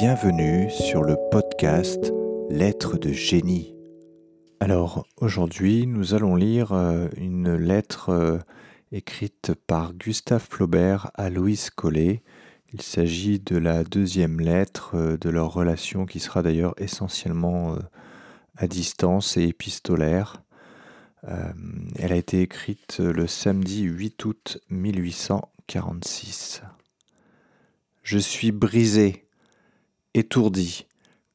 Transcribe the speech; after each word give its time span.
bienvenue 0.00 0.70
sur 0.70 1.02
le 1.02 1.16
podcast 1.32 2.12
Lettres 2.50 2.98
de 2.98 3.10
génie. 3.10 3.74
Alors 4.60 5.04
aujourd'hui 5.16 5.88
nous 5.88 6.14
allons 6.14 6.36
lire 6.36 6.72
euh, 6.72 7.08
une 7.16 7.56
lettre 7.56 8.10
euh, 8.10 8.38
écrite 8.92 9.54
par 9.66 9.94
Gustave 9.94 10.46
Flaubert 10.48 11.10
à 11.14 11.30
Louise 11.30 11.70
Collet. 11.70 12.22
Il 12.72 12.80
s'agit 12.80 13.40
de 13.40 13.56
la 13.56 13.82
deuxième 13.82 14.38
lettre 14.38 14.92
euh, 14.94 15.16
de 15.16 15.30
leur 15.30 15.52
relation 15.52 16.06
qui 16.06 16.20
sera 16.20 16.42
d'ailleurs 16.42 16.74
essentiellement 16.76 17.76
à 18.56 18.68
distance 18.68 19.36
et 19.36 19.48
épistolaire. 19.48 20.44
Elle 21.96 22.12
a 22.12 22.16
été 22.16 22.40
écrite 22.40 23.00
le 23.00 23.26
samedi 23.26 23.82
8 23.82 24.24
août 24.24 24.58
1846. 24.70 26.62
Je 28.04 28.18
suis 28.18 28.52
brisé, 28.52 29.27
étourdi, 30.14 30.86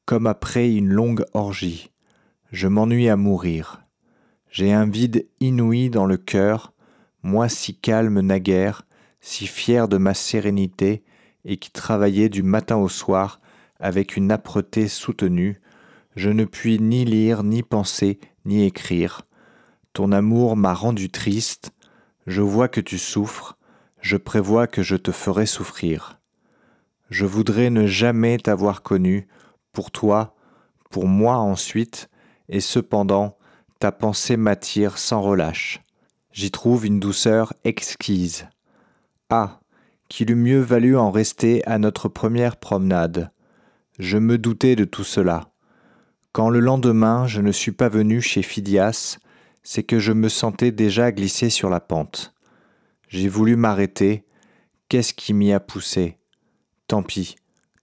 comme 0.04 0.26
après 0.26 0.72
une 0.72 0.88
longue 0.88 1.24
orgie. 1.32 1.90
Je 2.52 2.68
m'ennuie 2.68 3.08
à 3.08 3.16
mourir. 3.16 3.82
J'ai 4.50 4.72
un 4.72 4.88
vide 4.88 5.26
inouï 5.40 5.90
dans 5.90 6.06
le 6.06 6.16
cœur, 6.16 6.72
moi 7.22 7.48
si 7.48 7.74
calme 7.74 8.20
naguère, 8.20 8.82
si 9.20 9.46
fier 9.46 9.88
de 9.88 9.96
ma 9.96 10.14
sérénité, 10.14 11.02
et 11.44 11.56
qui 11.56 11.70
travaillais 11.70 12.28
du 12.28 12.42
matin 12.42 12.76
au 12.76 12.88
soir 12.88 13.40
avec 13.80 14.16
une 14.16 14.30
âpreté 14.30 14.88
soutenue, 14.88 15.60
je 16.16 16.30
ne 16.30 16.44
puis 16.44 16.78
ni 16.78 17.04
lire, 17.04 17.42
ni 17.42 17.62
penser, 17.62 18.18
ni 18.44 18.64
écrire. 18.64 19.22
Ton 19.92 20.12
amour 20.12 20.56
m'a 20.56 20.74
rendu 20.74 21.10
triste, 21.10 21.72
je 22.26 22.42
vois 22.42 22.68
que 22.68 22.80
tu 22.80 22.98
souffres, 22.98 23.58
je 24.00 24.16
prévois 24.16 24.66
que 24.66 24.82
je 24.82 24.96
te 24.96 25.12
ferai 25.12 25.46
souffrir. 25.46 26.20
Je 27.14 27.26
voudrais 27.26 27.70
ne 27.70 27.86
jamais 27.86 28.38
t'avoir 28.38 28.82
connu, 28.82 29.28
pour 29.70 29.92
toi, 29.92 30.34
pour 30.90 31.06
moi 31.06 31.36
ensuite, 31.36 32.10
et 32.48 32.58
cependant 32.58 33.38
ta 33.78 33.92
pensée 33.92 34.36
m'attire 34.36 34.98
sans 34.98 35.22
relâche. 35.22 35.80
J'y 36.32 36.50
trouve 36.50 36.84
une 36.84 36.98
douceur 36.98 37.52
exquise. 37.62 38.48
Ah, 39.30 39.60
qu'il 40.08 40.32
eût 40.32 40.34
mieux 40.34 40.58
valu 40.58 40.96
en 40.96 41.12
rester 41.12 41.64
à 41.68 41.78
notre 41.78 42.08
première 42.08 42.56
promenade. 42.56 43.30
Je 44.00 44.18
me 44.18 44.36
doutais 44.36 44.74
de 44.74 44.84
tout 44.84 45.04
cela. 45.04 45.52
Quand 46.32 46.50
le 46.50 46.58
lendemain 46.58 47.28
je 47.28 47.40
ne 47.40 47.52
suis 47.52 47.70
pas 47.70 47.88
venu 47.88 48.20
chez 48.20 48.42
Phidias, 48.42 49.18
c'est 49.62 49.84
que 49.84 50.00
je 50.00 50.10
me 50.10 50.28
sentais 50.28 50.72
déjà 50.72 51.12
glissé 51.12 51.48
sur 51.48 51.70
la 51.70 51.78
pente. 51.78 52.34
J'ai 53.06 53.28
voulu 53.28 53.54
m'arrêter. 53.54 54.24
Qu'est-ce 54.88 55.14
qui 55.14 55.32
m'y 55.32 55.52
a 55.52 55.60
poussé? 55.60 56.18
Tant 56.86 57.02
pis, 57.02 57.36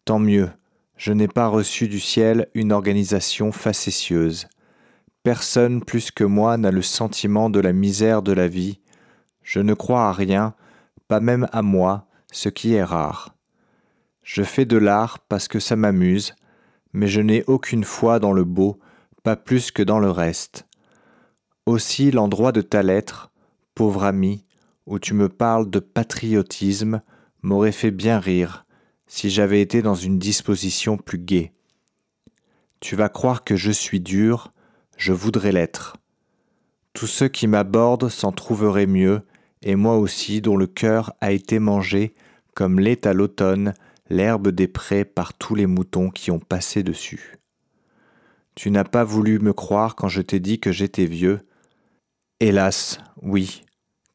tant 0.05 0.19
mieux, 0.19 0.49
je 0.95 1.11
n'ai 1.11 1.27
pas 1.27 1.47
reçu 1.47 1.87
du 1.87 1.99
ciel 1.99 2.47
une 2.53 2.71
organisation 2.71 3.51
facétieuse. 3.51 4.47
Personne 5.23 5.83
plus 5.83 6.11
que 6.11 6.23
moi 6.23 6.57
n'a 6.57 6.69
le 6.69 6.83
sentiment 6.83 7.49
de 7.49 7.59
la 7.59 7.73
misère 7.73 8.21
de 8.21 8.31
la 8.31 8.47
vie. 8.47 8.79
Je 9.41 9.59
ne 9.59 9.73
crois 9.73 10.03
à 10.03 10.11
rien, 10.11 10.53
pas 11.07 11.19
même 11.19 11.47
à 11.51 11.63
moi, 11.63 12.07
ce 12.31 12.49
qui 12.49 12.75
est 12.75 12.83
rare. 12.83 13.35
Je 14.21 14.43
fais 14.43 14.65
de 14.65 14.77
l'art 14.77 15.17
parce 15.19 15.47
que 15.47 15.59
ça 15.59 15.75
m'amuse, 15.75 16.35
mais 16.93 17.07
je 17.07 17.21
n'ai 17.21 17.43
aucune 17.47 17.83
foi 17.83 18.19
dans 18.19 18.33
le 18.33 18.43
beau, 18.43 18.79
pas 19.23 19.35
plus 19.35 19.71
que 19.71 19.81
dans 19.81 19.99
le 19.99 20.11
reste. 20.11 20.67
Aussi 21.65 22.11
l'endroit 22.11 22.51
de 22.51 22.61
ta 22.61 22.83
lettre, 22.83 23.31
pauvre 23.73 24.03
ami, 24.03 24.45
où 24.85 24.99
tu 24.99 25.15
me 25.15 25.29
parles 25.29 25.69
de 25.71 25.79
patriotisme, 25.79 27.01
m'aurait 27.41 27.71
fait 27.71 27.91
bien 27.91 28.19
rire, 28.19 28.65
si 29.13 29.29
j'avais 29.29 29.59
été 29.59 29.81
dans 29.81 29.93
une 29.93 30.17
disposition 30.17 30.95
plus 30.95 31.19
gaie. 31.19 31.51
Tu 32.79 32.95
vas 32.95 33.09
croire 33.09 33.43
que 33.43 33.57
je 33.57 33.69
suis 33.69 33.99
dur, 33.99 34.53
je 34.95 35.11
voudrais 35.11 35.51
l'être. 35.51 35.97
Tous 36.93 37.07
ceux 37.07 37.27
qui 37.27 37.45
m'abordent 37.45 38.07
s'en 38.07 38.31
trouveraient 38.31 38.87
mieux, 38.87 39.23
et 39.63 39.75
moi 39.75 39.97
aussi 39.97 40.39
dont 40.39 40.55
le 40.55 40.65
cœur 40.65 41.11
a 41.19 41.33
été 41.33 41.59
mangé, 41.59 42.13
comme 42.55 42.79
l'est 42.79 43.05
à 43.05 43.11
l'automne 43.11 43.73
l'herbe 44.09 44.47
des 44.47 44.69
prés 44.69 45.03
par 45.03 45.33
tous 45.33 45.55
les 45.55 45.67
moutons 45.67 46.09
qui 46.09 46.31
ont 46.31 46.39
passé 46.39 46.81
dessus. 46.81 47.35
Tu 48.55 48.71
n'as 48.71 48.85
pas 48.85 49.03
voulu 49.03 49.39
me 49.39 49.51
croire 49.51 49.97
quand 49.97 50.07
je 50.07 50.21
t'ai 50.21 50.39
dit 50.39 50.61
que 50.61 50.71
j'étais 50.71 51.05
vieux. 51.05 51.41
Hélas, 52.39 53.01
oui, 53.21 53.65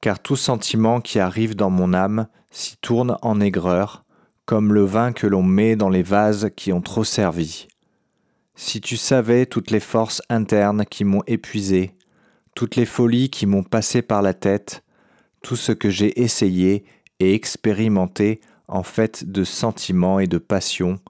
car 0.01 0.21
tout 0.21 0.37
sentiment 0.37 1.03
qui 1.03 1.19
arrive 1.19 1.55
dans 1.55 1.71
mon 1.71 1.93
âme 1.93 2.29
s'y 2.51 2.79
tourne 2.79 3.19
en 3.21 3.43
aigreur, 3.43 4.06
comme 4.47 4.73
le 4.73 4.85
vin 4.85 5.13
que 5.13 5.27
l'on 5.27 5.43
met 5.43 5.75
dans 5.75 5.89
les 5.89 6.05
vases 6.05 6.51
qui 6.57 6.73
ont 6.73 6.81
trop 6.81 7.05
servi. 7.05 7.67
Si 8.55 8.81
tu 8.81 8.97
savais 8.97 9.45
toutes 9.45 9.71
les 9.71 9.81
forces 9.81 10.23
internes 10.31 10.85
qui 10.89 11.05
m'ont 11.05 11.25
épuisé, 11.27 11.95
toutes 12.55 12.77
les 12.77 12.87
folies 12.87 13.29
qui 13.29 13.45
m'ont 13.45 13.65
passé 13.65 14.01
par 14.03 14.23
la 14.23 14.33
tête, 14.33 14.83
tout 15.43 15.57
ce 15.57 15.73
que 15.73 15.91
j'ai 15.91 16.23
essayé 16.23 16.85
et 17.21 17.35
expérimenté 17.35 18.41
en 18.69 18.83
fait 18.83 19.31
de 19.31 19.45
sentiments 19.45 20.21
et 20.21 20.27
de 20.27 20.39
passions, 20.39 21.01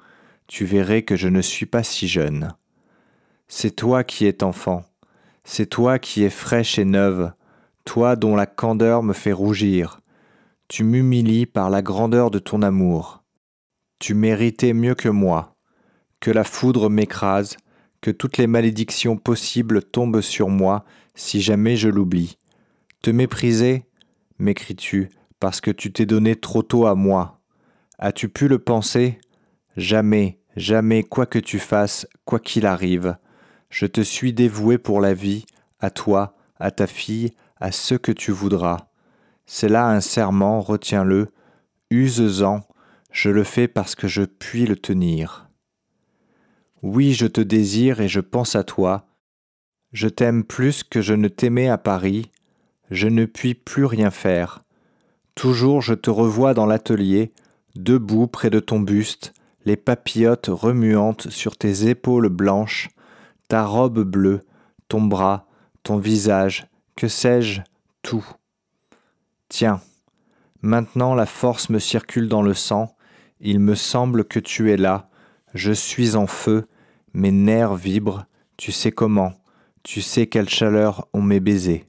tu 0.46 0.64
verrais 0.64 1.02
que 1.02 1.14
je 1.14 1.28
ne 1.28 1.42
suis 1.42 1.66
pas 1.66 1.82
si 1.82 2.08
jeune. 2.08 2.52
C'est 3.48 3.76
toi 3.76 4.02
qui 4.02 4.26
es 4.26 4.42
enfant, 4.42 4.84
c'est 5.44 5.66
toi 5.66 5.98
qui 5.98 6.24
es 6.24 6.30
fraîche 6.30 6.78
et 6.78 6.84
neuve, 6.84 7.32
toi 7.84 8.16
dont 8.16 8.34
la 8.34 8.46
candeur 8.46 9.02
me 9.02 9.12
fait 9.12 9.32
rougir. 9.32 10.00
Tu 10.68 10.82
m'humilies 10.82 11.46
par 11.46 11.70
la 11.70 11.82
grandeur 11.82 12.32
de 12.32 12.40
ton 12.40 12.62
amour. 12.62 13.22
Tu 13.98 14.14
méritais 14.14 14.72
mieux 14.72 14.94
que 14.94 15.08
moi, 15.08 15.56
que 16.20 16.30
la 16.30 16.44
foudre 16.44 16.90
m'écrase, 16.90 17.56
que 18.00 18.10
toutes 18.10 18.36
les 18.36 18.46
malédictions 18.46 19.16
possibles 19.16 19.82
tombent 19.82 20.20
sur 20.20 20.48
moi 20.48 20.84
si 21.14 21.40
jamais 21.40 21.76
je 21.76 21.88
l'oublie. 21.88 22.36
Te 23.02 23.10
mépriser 23.10 23.84
m'écris-tu, 24.38 25.10
parce 25.40 25.60
que 25.60 25.70
tu 25.70 25.92
t'es 25.92 26.06
donné 26.06 26.36
trop 26.36 26.62
tôt 26.62 26.86
à 26.86 26.94
moi. 26.94 27.40
As-tu 27.98 28.28
pu 28.28 28.48
le 28.48 28.58
penser? 28.58 29.18
Jamais, 29.76 30.38
jamais, 30.56 31.02
quoi 31.02 31.26
que 31.26 31.38
tu 31.38 31.58
fasses, 31.58 32.06
quoi 32.24 32.38
qu'il 32.38 32.66
arrive, 32.66 33.16
je 33.70 33.86
te 33.86 34.00
suis 34.00 34.32
dévoué 34.32 34.78
pour 34.78 35.00
la 35.00 35.14
vie, 35.14 35.44
à 35.80 35.90
toi, 35.90 36.36
à 36.58 36.70
ta 36.70 36.86
fille, 36.86 37.32
à 37.58 37.72
ce 37.72 37.94
que 37.94 38.12
tu 38.12 38.30
voudras. 38.30 38.88
C'est 39.46 39.68
là 39.68 39.88
un 39.88 40.00
serment, 40.00 40.60
retiens-le, 40.60 41.28
use-en, 41.90 42.62
je 43.10 43.30
le 43.30 43.44
fais 43.44 43.68
parce 43.68 43.94
que 43.94 44.08
je 44.08 44.22
puis 44.22 44.66
le 44.66 44.76
tenir. 44.76 45.48
Oui, 46.82 47.14
je 47.14 47.26
te 47.26 47.40
désire 47.40 48.00
et 48.00 48.08
je 48.08 48.20
pense 48.20 48.54
à 48.56 48.64
toi. 48.64 49.06
Je 49.92 50.08
t'aime 50.08 50.44
plus 50.44 50.84
que 50.84 51.00
je 51.00 51.14
ne 51.14 51.28
t'aimais 51.28 51.68
à 51.68 51.78
Paris. 51.78 52.30
Je 52.90 53.08
ne 53.08 53.24
puis 53.24 53.54
plus 53.54 53.84
rien 53.84 54.10
faire. 54.10 54.62
Toujours 55.34 55.82
je 55.82 55.94
te 55.94 56.10
revois 56.10 56.54
dans 56.54 56.66
l'atelier, 56.66 57.32
debout 57.74 58.26
près 58.26 58.50
de 58.50 58.60
ton 58.60 58.80
buste, 58.80 59.32
les 59.64 59.76
papillotes 59.76 60.48
remuantes 60.48 61.28
sur 61.28 61.56
tes 61.56 61.88
épaules 61.88 62.28
blanches, 62.28 62.88
ta 63.48 63.64
robe 63.64 64.02
bleue, 64.02 64.42
ton 64.88 65.02
bras, 65.02 65.46
ton 65.82 65.98
visage, 65.98 66.68
que 66.96 67.08
sais-je, 67.08 67.60
tout. 68.02 68.26
Tiens, 69.48 69.80
maintenant 70.62 71.14
la 71.14 71.26
force 71.26 71.68
me 71.68 71.78
circule 71.78 72.28
dans 72.28 72.42
le 72.42 72.54
sang, 72.54 72.95
il 73.40 73.60
me 73.60 73.74
semble 73.74 74.24
que 74.24 74.38
tu 74.38 74.72
es 74.72 74.76
là, 74.76 75.08
je 75.54 75.72
suis 75.72 76.16
en 76.16 76.26
feu, 76.26 76.66
mes 77.12 77.32
nerfs 77.32 77.74
vibrent, 77.74 78.24
tu 78.56 78.72
sais 78.72 78.92
comment, 78.92 79.32
tu 79.82 80.02
sais 80.02 80.26
quelle 80.26 80.48
chaleur 80.48 81.08
on 81.12 81.22
m'est 81.22 81.40
baisé. 81.40 81.84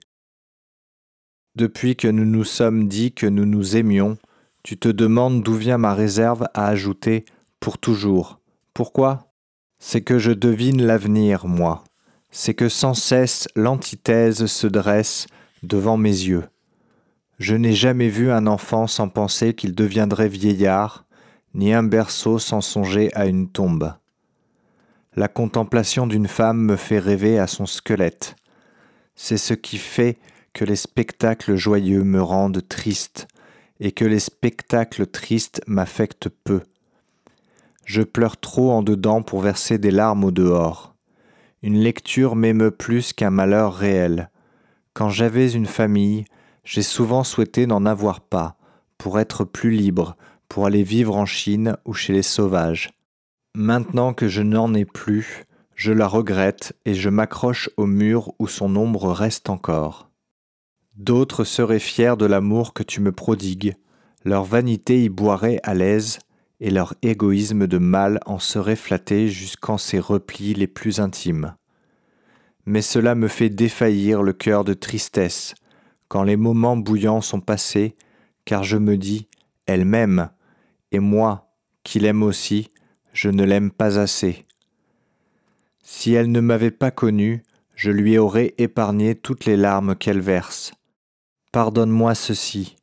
Depuis 1.56 1.96
que 1.96 2.08
nous 2.08 2.25
nous 2.25 2.44
sommes 2.44 2.88
dit 2.88 3.13
que 3.13 3.25
nous 3.25 3.46
nous 3.46 3.75
aimions, 3.75 4.18
tu 4.63 4.78
te 4.78 4.90
demandes 4.90 5.41
d'où 5.41 5.56
vient 5.56 5.78
ma 5.78 5.94
réserve 5.94 6.47
à 6.53 6.68
ajouter 6.68 7.25
pour 7.59 7.78
toujours. 7.78 8.40
Pourquoi? 8.73 9.32
C'est 9.79 10.02
que 10.02 10.20
je 10.20 10.32
devine 10.32 10.85
l'avenir, 10.85 11.47
moi. 11.47 11.84
C'est 12.29 12.53
que 12.53 12.70
sans 12.70 12.93
cesse 12.93 13.47
l'antithèse 13.55 14.46
se 14.46 14.67
dresse 14.67 15.28
devant 15.64 15.97
mes 15.97 16.09
yeux. 16.09 16.43
Je 17.40 17.55
n'ai 17.55 17.73
jamais 17.73 18.09
vu 18.09 18.32
un 18.32 18.46
enfant 18.46 18.85
sans 18.85 19.09
penser 19.09 19.53
qu'il 19.53 19.73
deviendrait 19.73 20.29
vieillard, 20.29 21.06
ni 21.57 21.73
un 21.73 21.83
berceau 21.83 22.39
sans 22.39 22.61
songer 22.61 23.13
à 23.15 23.25
une 23.25 23.49
tombe. 23.49 23.93
La 25.15 25.27
contemplation 25.27 26.05
d'une 26.05 26.27
femme 26.27 26.59
me 26.59 26.75
fait 26.75 26.99
rêver 26.99 27.39
à 27.39 27.47
son 27.47 27.65
squelette. 27.65 28.35
C'est 29.15 29.37
ce 29.37 29.55
qui 29.55 29.79
fait 29.79 30.19
que 30.53 30.63
les 30.63 30.75
spectacles 30.75 31.55
joyeux 31.55 32.03
me 32.03 32.21
rendent 32.21 32.65
triste 32.69 33.27
et 33.79 33.91
que 33.91 34.05
les 34.05 34.19
spectacles 34.19 35.07
tristes 35.07 35.61
m'affectent 35.65 36.29
peu. 36.29 36.61
Je 37.85 38.03
pleure 38.03 38.37
trop 38.37 38.71
en 38.71 38.83
dedans 38.83 39.23
pour 39.23 39.41
verser 39.41 39.79
des 39.79 39.91
larmes 39.91 40.25
au 40.25 40.31
dehors. 40.31 40.93
Une 41.63 41.79
lecture 41.79 42.35
m'émeut 42.35 42.71
plus 42.71 43.13
qu'un 43.13 43.31
malheur 43.31 43.73
réel. 43.73 44.29
Quand 44.93 45.09
j'avais 45.09 45.51
une 45.51 45.65
famille, 45.65 46.25
j'ai 46.63 46.83
souvent 46.83 47.23
souhaité 47.23 47.65
n'en 47.65 47.85
avoir 47.87 48.21
pas, 48.21 48.57
pour 48.99 49.19
être 49.19 49.43
plus 49.43 49.71
libre, 49.71 50.15
pour 50.49 50.66
aller 50.66 50.84
vivre 50.84 51.16
en 51.16 51.26
Chine 51.26 51.78
ou 51.85 51.94
chez 51.94 52.14
les 52.14 52.23
sauvages. 52.23 52.91
Maintenant 53.55 54.14
que 54.14 54.28
je 54.28 54.41
n'en 54.41 54.73
ai 54.73 54.85
plus, 54.85 55.46
je 55.76 55.91
la 55.91 56.08
regrette 56.08 56.73
et 56.85 56.94
je 56.94 57.09
m'accroche 57.09 57.70
au 57.78 57.85
mur 57.85 58.34
où 58.40 58.47
son 58.47 58.76
ombre 58.76 59.11
reste 59.11 59.49
encore. 59.49 60.09
D'autres 60.96 61.44
seraient 61.44 61.79
fiers 61.79 62.16
de 62.17 62.26
l'amour 62.26 62.73
que 62.73 62.84
tu 62.84 63.02
me 63.02 63.11
prodigues, 63.11 63.76
leur 64.26 64.44
vanité 64.44 65.03
y 65.03 65.09
boirait 65.09 65.59
à 65.64 65.73
l'aise, 65.73 66.20
et 66.59 66.72
leur 66.72 66.96
égoïsme 67.03 67.67
de 67.67 67.78
mal 67.78 68.20
en 68.26 68.40
serait 68.40 68.76
flatté 68.76 69.29
jusqu'en 69.29 69.78
ses 69.78 70.00
replis 70.00 70.53
les 70.53 70.67
plus 70.67 71.00
intimes. 71.00 71.55
Mais 72.66 72.82
cela 72.82 73.16
me 73.16 73.28
fait 73.28 73.50
défaillir 73.50 74.23
le 74.23 74.34
cœur 74.34 74.64
de 74.64 74.73
tristesse, 74.73 75.53
quand 76.08 76.23
les 76.23 76.35
moments 76.35 76.78
bouillants 76.78 77.22
sont 77.22 77.41
passés, 77.41 77.96
car 78.46 78.64
je 78.64 78.78
me 78.78 78.97
dis, 78.97 79.28
elle 79.66 79.85
m'aime, 79.85 80.29
et 80.91 80.99
moi, 80.99 81.49
qui 81.84 81.99
l'aime 81.99 82.23
aussi, 82.23 82.72
je 83.13 83.29
ne 83.29 83.43
l'aime 83.43 83.72
pas 83.72 83.99
assez. 83.99 84.45
Si 85.84 86.13
elle 86.13 86.31
ne 86.31 86.39
m'avait 86.39 86.72
pas 86.72 86.91
connu, 86.91 87.43
je 87.75 87.91
lui 87.91 88.17
aurais 88.17 88.53
épargné 88.57 89.16
toutes 89.16 89.45
les 89.45 89.57
larmes 89.57 89.95
qu'elle 89.95 90.22
verse. 90.22 90.73
Pardonne-moi 91.51 92.16
ceci, 92.16 92.78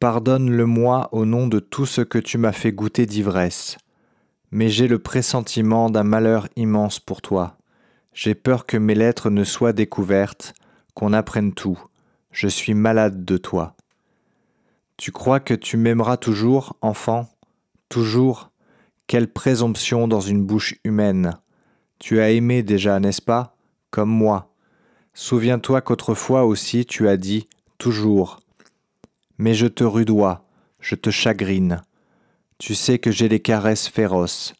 Pardonne-le-moi 0.00 1.10
au 1.12 1.26
nom 1.26 1.46
de 1.46 1.58
tout 1.58 1.84
ce 1.84 2.00
que 2.00 2.16
tu 2.16 2.38
m'as 2.38 2.52
fait 2.52 2.72
goûter 2.72 3.04
d'ivresse. 3.04 3.76
Mais 4.50 4.70
j'ai 4.70 4.88
le 4.88 4.98
pressentiment 4.98 5.90
d'un 5.90 6.04
malheur 6.04 6.48
immense 6.56 6.98
pour 6.98 7.20
toi. 7.20 7.58
J'ai 8.14 8.34
peur 8.34 8.64
que 8.64 8.78
mes 8.78 8.94
lettres 8.94 9.28
ne 9.28 9.44
soient 9.44 9.74
découvertes, 9.74 10.54
qu'on 10.94 11.12
apprenne 11.12 11.52
tout. 11.52 11.78
Je 12.32 12.48
suis 12.48 12.72
malade 12.72 13.26
de 13.26 13.36
toi. 13.36 13.76
Tu 14.96 15.12
crois 15.12 15.38
que 15.38 15.52
tu 15.52 15.76
m'aimeras 15.76 16.16
toujours, 16.16 16.78
enfant? 16.80 17.28
Toujours 17.90 18.50
Quelle 19.06 19.30
présomption 19.30 20.08
dans 20.08 20.20
une 20.20 20.42
bouche 20.42 20.76
humaine 20.84 21.36
Tu 21.98 22.20
as 22.20 22.30
aimé 22.30 22.62
déjà, 22.62 22.98
n'est-ce 23.00 23.20
pas? 23.20 23.58
Comme 23.90 24.10
moi. 24.10 24.54
Souviens-toi 25.12 25.82
qu'autrefois 25.82 26.46
aussi 26.46 26.86
tu 26.86 27.06
as 27.06 27.18
dit 27.18 27.46
toujours 27.76 28.40
mais 29.40 29.54
je 29.54 29.66
te 29.66 29.84
rudoie, 29.84 30.44
je 30.80 30.94
te 30.94 31.08
chagrine. 31.08 31.80
Tu 32.58 32.74
sais 32.74 32.98
que 32.98 33.10
j'ai 33.10 33.26
les 33.26 33.40
caresses 33.40 33.88
féroces. 33.88 34.52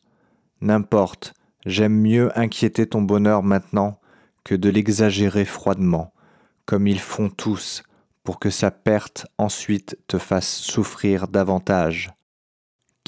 N'importe, 0.62 1.34
j'aime 1.66 2.00
mieux 2.00 2.36
inquiéter 2.36 2.86
ton 2.86 3.02
bonheur 3.02 3.42
maintenant 3.42 4.00
que 4.42 4.54
de 4.54 4.70
l'exagérer 4.70 5.44
froidement, 5.44 6.14
comme 6.64 6.86
ils 6.86 6.98
font 6.98 7.28
tous, 7.28 7.82
pour 8.24 8.40
que 8.40 8.48
sa 8.48 8.70
perte 8.70 9.26
ensuite 9.36 9.98
te 10.06 10.16
fasse 10.16 10.48
souffrir 10.48 11.28
davantage. 11.28 12.08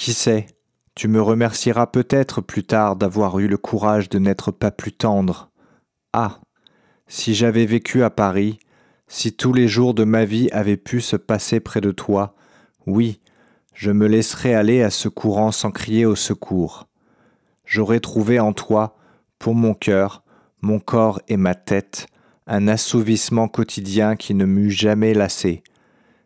Qui 0.02 0.14
sait, 0.14 0.48
tu 0.96 1.06
me 1.06 1.22
remercieras 1.22 1.86
peut-être 1.86 2.40
plus 2.40 2.64
tard 2.64 2.96
d'avoir 2.96 3.38
eu 3.38 3.46
le 3.46 3.56
courage 3.56 4.08
de 4.08 4.18
n'être 4.18 4.50
pas 4.50 4.72
plus 4.72 4.90
tendre. 4.90 5.52
Ah. 6.12 6.40
Si 7.06 7.36
j'avais 7.36 7.66
vécu 7.66 8.02
à 8.02 8.10
Paris, 8.10 8.58
si 9.06 9.32
tous 9.32 9.52
les 9.52 9.68
jours 9.68 9.94
de 9.94 10.02
ma 10.02 10.24
vie 10.24 10.50
avaient 10.50 10.76
pu 10.76 11.00
se 11.00 11.14
passer 11.14 11.60
près 11.60 11.80
de 11.80 11.92
toi, 11.92 12.34
oui, 12.84 13.20
je 13.74 13.92
me 13.92 14.08
laisserais 14.08 14.54
aller 14.54 14.82
à 14.82 14.90
ce 14.90 15.08
courant 15.08 15.52
sans 15.52 15.70
crier 15.70 16.04
au 16.04 16.16
secours. 16.16 16.88
J'aurais 17.64 18.00
trouvé 18.00 18.40
en 18.40 18.52
toi, 18.52 18.96
pour 19.38 19.54
mon 19.54 19.72
cœur, 19.72 20.24
mon 20.62 20.80
corps 20.80 21.20
et 21.28 21.36
ma 21.36 21.54
tête, 21.54 22.08
un 22.48 22.66
assouvissement 22.66 23.46
quotidien 23.46 24.16
qui 24.16 24.34
ne 24.34 24.46
m'eût 24.46 24.72
jamais 24.72 25.14
lassé. 25.14 25.62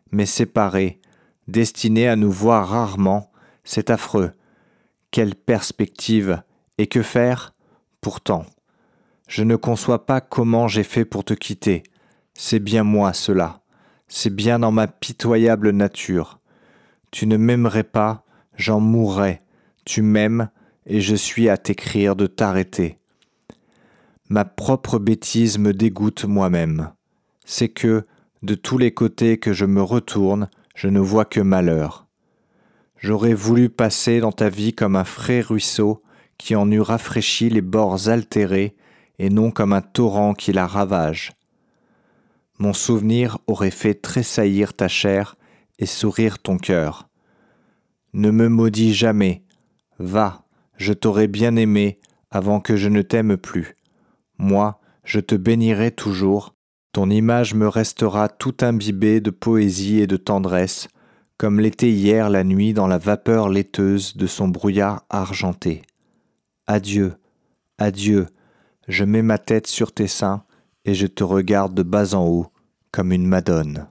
Mais 0.09 0.25
séparés, 0.25 0.99
destinés 1.47 2.07
à 2.07 2.15
nous 2.15 2.31
voir 2.31 2.69
rarement, 2.69 3.26
c'est 3.67 3.89
affreux. 3.89 4.31
Quelle 5.11 5.35
perspective 5.35 6.41
Et 6.77 6.87
que 6.87 7.01
faire? 7.01 7.53
Pourtant, 7.99 8.45
je 9.27 9.43
ne 9.43 9.57
conçois 9.57 10.05
pas 10.05 10.21
comment 10.21 10.69
j'ai 10.69 10.83
fait 10.83 11.03
pour 11.03 11.25
te 11.25 11.33
quitter. 11.33 11.83
C'est 12.33 12.59
bien 12.59 12.83
moi 12.83 13.11
cela, 13.11 13.59
c'est 14.07 14.33
bien 14.33 14.59
dans 14.59 14.71
ma 14.71 14.87
pitoyable 14.87 15.71
nature. 15.71 16.39
Tu 17.11 17.27
ne 17.27 17.35
m'aimerais 17.35 17.83
pas, 17.83 18.23
j'en 18.55 18.79
mourrais, 18.79 19.41
tu 19.83 20.01
m'aimes, 20.01 20.49
et 20.85 21.01
je 21.01 21.15
suis 21.15 21.49
à 21.49 21.57
t'écrire 21.57 22.15
de 22.15 22.25
t'arrêter. 22.25 22.99
Ma 24.29 24.45
propre 24.45 24.97
bêtise 24.97 25.57
me 25.57 25.73
dégoûte 25.73 26.23
moi-même. 26.23 26.91
C'est 27.43 27.69
que, 27.69 28.05
de 28.43 28.55
tous 28.55 28.77
les 28.77 28.93
côtés 28.93 29.37
que 29.37 29.51
je 29.51 29.65
me 29.65 29.81
retourne, 29.81 30.49
je 30.73 30.87
ne 30.87 30.99
vois 30.99 31.25
que 31.25 31.41
malheur. 31.41 32.06
J'aurais 32.97 33.33
voulu 33.33 33.69
passer 33.69 34.19
dans 34.19 34.31
ta 34.31 34.49
vie 34.49 34.73
comme 34.73 34.95
un 34.95 35.03
frais 35.03 35.41
ruisseau 35.41 36.03
qui 36.37 36.55
en 36.55 36.69
eût 36.71 36.81
rafraîchi 36.81 37.49
les 37.49 37.61
bords 37.61 38.09
altérés, 38.09 38.75
et 39.19 39.29
non 39.29 39.49
comme 39.49 39.73
un 39.73 39.81
torrent 39.81 40.35
qui 40.35 40.53
la 40.53 40.67
ravage 40.67 41.31
mon 42.59 42.73
souvenir 42.73 43.37
aurait 43.47 43.71
fait 43.71 43.93
tressaillir 43.93 44.73
ta 44.73 44.87
chair 44.87 45.35
et 45.79 45.85
sourire 45.85 46.39
ton 46.39 46.57
cœur. 46.57 47.07
Ne 48.13 48.31
me 48.31 48.49
maudis 48.49 48.93
jamais, 48.93 49.43
va, 49.99 50.45
je 50.75 50.93
t'aurais 50.93 51.27
bien 51.27 51.55
aimé 51.55 51.99
avant 52.31 52.59
que 52.59 52.75
je 52.75 52.89
ne 52.89 53.01
t'aime 53.01 53.37
plus. 53.37 53.75
Moi, 54.37 54.79
je 55.03 55.19
te 55.19 55.35
bénirai 55.35 55.91
toujours, 55.91 56.55
ton 56.93 57.09
image 57.09 57.53
me 57.53 57.67
restera 57.67 58.27
tout 58.27 58.55
imbibée 58.61 59.21
de 59.21 59.29
poésie 59.29 59.99
et 59.99 60.07
de 60.07 60.17
tendresse, 60.17 60.87
comme 61.37 61.59
l'était 61.59 61.91
hier 61.91 62.29
la 62.29 62.43
nuit 62.43 62.73
dans 62.73 62.87
la 62.87 62.97
vapeur 62.97 63.49
laiteuse 63.49 64.17
de 64.17 64.27
son 64.27 64.47
brouillard 64.47 65.05
argenté. 65.09 65.83
Adieu, 66.65 67.13
adieu, 67.77 68.27
je 68.87 69.03
mets 69.03 69.21
ma 69.21 69.37
tête 69.37 69.67
sur 69.67 69.91
tes 69.91 70.07
seins, 70.07 70.43
et 70.85 70.95
je 70.95 71.05
te 71.05 71.23
regarde 71.23 71.73
de 71.73 71.83
bas 71.83 72.15
en 72.15 72.25
haut 72.25 72.47
comme 72.91 73.11
une 73.11 73.27
madone. 73.27 73.87